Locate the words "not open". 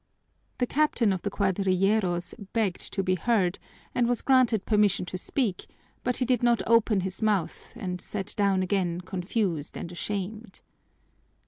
6.41-7.01